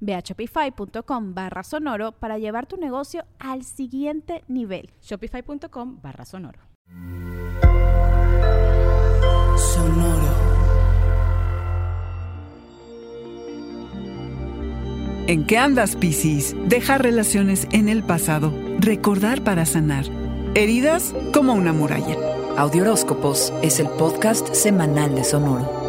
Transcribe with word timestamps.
Ve 0.00 0.14
a 0.14 0.20
shopify.com 0.20 1.34
barra 1.34 1.62
sonoro 1.62 2.12
para 2.12 2.38
llevar 2.38 2.66
tu 2.66 2.76
negocio 2.76 3.24
al 3.38 3.64
siguiente 3.64 4.44
nivel. 4.48 4.90
Shopify.com 5.02 6.00
barra 6.02 6.24
sonoro. 6.24 6.60
Sonoro. 9.56 10.48
¿En 15.28 15.44
qué 15.44 15.58
andas, 15.58 15.94
Piscis? 15.94 16.56
Deja 16.68 16.96
relaciones 16.96 17.68
en 17.72 17.90
el 17.90 18.02
pasado, 18.02 18.50
recordar 18.78 19.44
para 19.44 19.66
sanar. 19.66 20.06
Heridas 20.54 21.14
como 21.34 21.52
una 21.52 21.74
muralla. 21.74 22.16
Audioróscopos 22.56 23.52
es 23.62 23.78
el 23.78 23.88
podcast 23.90 24.54
semanal 24.54 25.14
de 25.14 25.24
Sonoro. 25.24 25.87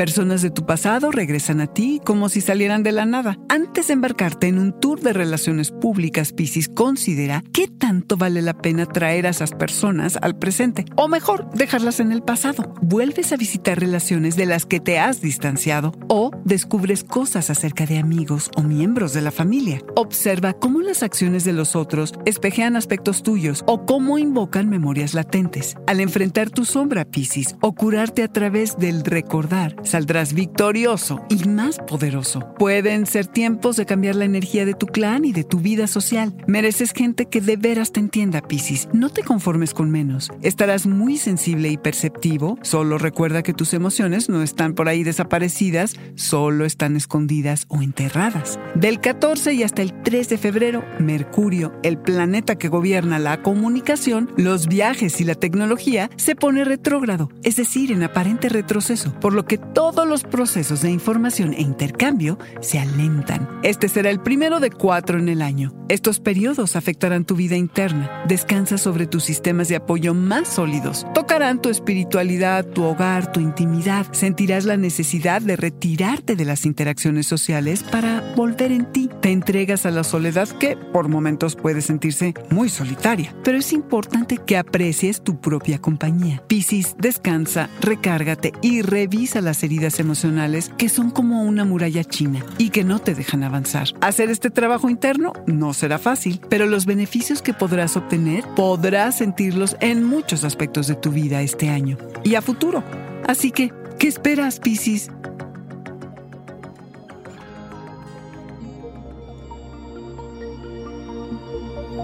Personas 0.00 0.40
de 0.40 0.48
tu 0.48 0.64
pasado 0.64 1.10
regresan 1.10 1.60
a 1.60 1.66
ti 1.66 2.00
como 2.02 2.30
si 2.30 2.40
salieran 2.40 2.82
de 2.82 2.90
la 2.90 3.04
nada. 3.04 3.36
Antes 3.50 3.88
de 3.88 3.92
embarcarte 3.92 4.46
en 4.46 4.58
un 4.58 4.72
tour 4.80 4.98
de 5.02 5.12
relaciones 5.12 5.72
públicas, 5.72 6.32
Piscis, 6.32 6.70
considera 6.70 7.44
qué 7.52 7.68
tanto 7.68 8.16
vale 8.16 8.40
la 8.40 8.54
pena 8.54 8.86
traer 8.86 9.26
a 9.26 9.28
esas 9.28 9.52
personas 9.52 10.18
al 10.22 10.38
presente. 10.38 10.86
O 10.96 11.06
mejor, 11.06 11.50
dejarlas 11.50 12.00
en 12.00 12.12
el 12.12 12.22
pasado. 12.22 12.72
Vuelves 12.80 13.30
a 13.34 13.36
visitar 13.36 13.78
relaciones 13.78 14.36
de 14.36 14.46
las 14.46 14.64
que 14.64 14.80
te 14.80 14.98
has 14.98 15.20
distanciado 15.20 15.92
o 16.08 16.30
descubres 16.46 17.04
cosas 17.04 17.50
acerca 17.50 17.84
de 17.84 17.98
amigos 17.98 18.50
o 18.56 18.62
miembros 18.62 19.12
de 19.12 19.20
la 19.20 19.32
familia. 19.32 19.82
Observa 19.96 20.54
cómo 20.54 20.80
las 20.80 21.02
acciones 21.02 21.44
de 21.44 21.52
los 21.52 21.76
otros 21.76 22.14
espejean 22.24 22.74
aspectos 22.74 23.22
tuyos 23.22 23.64
o 23.66 23.84
cómo 23.84 24.16
invocan 24.16 24.70
memorias 24.70 25.12
latentes. 25.12 25.76
Al 25.86 26.00
enfrentar 26.00 26.48
tu 26.48 26.64
sombra, 26.64 27.04
Piscis, 27.04 27.54
o 27.60 27.74
curarte 27.74 28.22
a 28.22 28.28
través 28.28 28.78
del 28.78 29.04
recordar, 29.04 29.76
saldrás 29.90 30.32
victorioso 30.32 31.20
y 31.28 31.48
más 31.48 31.78
poderoso. 31.78 32.54
Pueden 32.58 33.06
ser 33.06 33.26
tiempos 33.26 33.76
de 33.76 33.86
cambiar 33.86 34.14
la 34.14 34.24
energía 34.24 34.64
de 34.64 34.74
tu 34.74 34.86
clan 34.86 35.24
y 35.24 35.32
de 35.32 35.44
tu 35.44 35.58
vida 35.58 35.86
social. 35.86 36.32
Mereces 36.46 36.92
gente 36.92 37.26
que 37.26 37.40
de 37.40 37.56
veras 37.56 37.92
te 37.92 38.00
entienda, 38.00 38.40
Piscis. 38.40 38.88
No 38.92 39.10
te 39.10 39.22
conformes 39.22 39.74
con 39.74 39.90
menos. 39.90 40.30
Estarás 40.42 40.86
muy 40.86 41.16
sensible 41.16 41.68
y 41.68 41.76
perceptivo. 41.76 42.58
Solo 42.62 42.98
recuerda 42.98 43.42
que 43.42 43.52
tus 43.52 43.74
emociones 43.74 44.28
no 44.28 44.42
están 44.42 44.74
por 44.74 44.88
ahí 44.88 45.02
desaparecidas, 45.02 45.94
solo 46.14 46.64
están 46.64 46.96
escondidas 46.96 47.66
o 47.68 47.82
enterradas. 47.82 48.58
Del 48.74 49.00
14 49.00 49.52
y 49.54 49.62
hasta 49.62 49.82
el 49.82 49.92
3 50.02 50.28
de 50.28 50.38
febrero, 50.38 50.84
Mercurio, 50.98 51.72
el 51.82 51.98
planeta 51.98 52.56
que 52.56 52.68
gobierna 52.68 53.18
la 53.18 53.42
comunicación, 53.42 54.30
los 54.36 54.68
viajes 54.68 55.20
y 55.20 55.24
la 55.24 55.34
tecnología, 55.34 56.10
se 56.16 56.36
pone 56.36 56.64
retrógrado, 56.64 57.30
es 57.42 57.56
decir, 57.56 57.92
en 57.92 58.02
aparente 58.02 58.48
retroceso, 58.48 59.12
por 59.20 59.34
lo 59.34 59.44
que 59.44 59.58
todos 59.80 60.06
los 60.06 60.24
procesos 60.24 60.82
de 60.82 60.90
información 60.90 61.54
e 61.54 61.62
intercambio 61.62 62.38
se 62.60 62.78
alentan. 62.78 63.48
Este 63.62 63.88
será 63.88 64.10
el 64.10 64.20
primero 64.20 64.60
de 64.60 64.70
cuatro 64.70 65.18
en 65.18 65.30
el 65.30 65.40
año. 65.40 65.72
Estos 65.88 66.20
periodos 66.20 66.76
afectarán 66.76 67.24
tu 67.24 67.34
vida 67.34 67.56
interna. 67.56 68.22
Descansa 68.28 68.76
sobre 68.76 69.06
tus 69.06 69.24
sistemas 69.24 69.68
de 69.68 69.76
apoyo 69.76 70.12
más 70.12 70.48
sólidos. 70.48 71.06
Tocarán 71.14 71.62
tu 71.62 71.70
espiritualidad, 71.70 72.66
tu 72.66 72.84
hogar, 72.84 73.32
tu 73.32 73.40
intimidad. 73.40 74.06
Sentirás 74.12 74.66
la 74.66 74.76
necesidad 74.76 75.40
de 75.40 75.56
retirarte 75.56 76.36
de 76.36 76.44
las 76.44 76.66
interacciones 76.66 77.26
sociales 77.26 77.82
para 77.82 78.34
volver 78.36 78.72
en 78.72 78.84
ti. 78.92 79.08
Te 79.20 79.30
entregas 79.30 79.84
a 79.84 79.90
la 79.90 80.02
soledad 80.02 80.48
que 80.48 80.78
por 80.78 81.08
momentos 81.08 81.54
puede 81.54 81.82
sentirse 81.82 82.32
muy 82.48 82.70
solitaria, 82.70 83.34
pero 83.44 83.58
es 83.58 83.74
importante 83.74 84.38
que 84.38 84.56
aprecies 84.56 85.20
tu 85.20 85.38
propia 85.38 85.78
compañía. 85.78 86.42
Piscis, 86.46 86.96
descansa, 86.98 87.68
recárgate 87.82 88.52
y 88.62 88.80
revisa 88.80 89.42
las 89.42 89.62
heridas 89.62 90.00
emocionales 90.00 90.70
que 90.78 90.88
son 90.88 91.10
como 91.10 91.42
una 91.42 91.66
muralla 91.66 92.02
china 92.02 92.42
y 92.56 92.70
que 92.70 92.82
no 92.82 92.98
te 92.98 93.14
dejan 93.14 93.42
avanzar. 93.42 93.88
Hacer 94.00 94.30
este 94.30 94.48
trabajo 94.48 94.88
interno 94.88 95.34
no 95.46 95.74
será 95.74 95.98
fácil, 95.98 96.40
pero 96.48 96.64
los 96.64 96.86
beneficios 96.86 97.42
que 97.42 97.52
podrás 97.52 97.98
obtener 97.98 98.44
podrás 98.56 99.18
sentirlos 99.18 99.76
en 99.80 100.02
muchos 100.02 100.44
aspectos 100.44 100.86
de 100.86 100.94
tu 100.94 101.10
vida 101.10 101.42
este 101.42 101.68
año 101.68 101.98
y 102.24 102.36
a 102.36 102.42
futuro. 102.42 102.82
Así 103.28 103.50
que, 103.50 103.70
¿qué 103.98 104.08
esperas, 104.08 104.60
Piscis? 104.60 105.10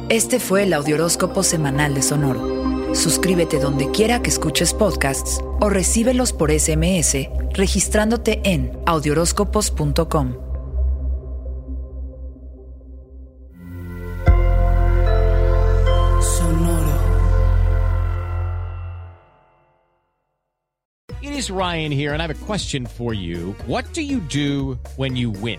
Este 0.09 0.39
fue 0.39 0.63
el 0.63 0.73
Audioróscopo 0.73 1.43
Semanal 1.43 1.93
de 1.95 2.01
Sonoro. 2.01 2.95
Suscríbete 2.95 3.59
donde 3.59 3.91
quiera 3.91 4.23
que 4.23 4.31
escuches 4.31 4.73
podcasts 4.73 5.41
o 5.61 5.69
recíbelos 5.69 6.33
por 6.33 6.53
SMS 6.53 7.29
registrándote 7.53 8.41
en 8.45 8.71
audioróscopos.com. 8.87 10.35
Sonoro. 16.23 17.01
It 21.21 21.33
is 21.33 21.51
Ryan 21.51 21.91
here, 21.91 22.13
and 22.13 22.23
I 22.23 22.29
have 22.29 22.31
a 22.31 22.47
question 22.47 22.87
for 22.87 23.13
you. 23.13 23.57
What 23.67 23.93
do 23.93 24.03
you 24.03 24.21
do 24.21 24.79
when 24.97 25.17
you 25.17 25.33
win? 25.33 25.59